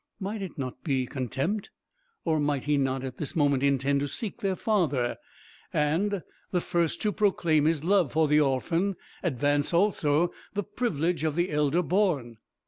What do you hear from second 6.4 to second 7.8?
the first to proclaim